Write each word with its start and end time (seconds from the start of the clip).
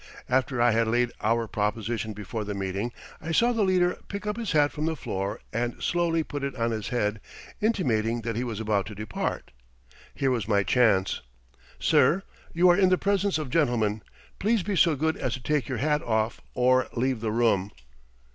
After 0.27 0.59
I 0.59 0.71
had 0.71 0.87
laid 0.87 1.11
our 1.21 1.45
proposition 1.47 2.13
before 2.13 2.43
the 2.43 2.55
meeting, 2.55 2.91
I 3.21 3.31
saw 3.31 3.51
the 3.51 3.61
leader 3.61 3.99
pick 4.07 4.25
up 4.25 4.35
his 4.35 4.53
hat 4.53 4.71
from 4.71 4.87
the 4.87 4.95
floor 4.95 5.39
and 5.53 5.79
slowly 5.79 6.23
put 6.23 6.43
it 6.43 6.55
on 6.55 6.71
his 6.71 6.87
head, 6.87 7.21
intimating 7.61 8.21
that 8.21 8.35
he 8.35 8.43
was 8.43 8.59
about 8.59 8.87
to 8.87 8.95
depart. 8.95 9.51
Here 10.15 10.31
was 10.31 10.47
my 10.47 10.63
chance. 10.63 11.21
"Sir, 11.77 12.23
you 12.51 12.67
are 12.69 12.77
in 12.79 12.89
the 12.89 12.97
presence 12.97 13.37
of 13.37 13.51
gentlemen! 13.51 14.01
Please 14.39 14.63
be 14.63 14.75
so 14.75 14.95
good 14.95 15.17
as 15.17 15.33
to 15.35 15.43
take 15.43 15.67
your 15.69 15.77
hat 15.77 16.01
off 16.01 16.41
or 16.55 16.87
leave 16.93 17.19
the 17.21 17.31
room!" 17.31 17.69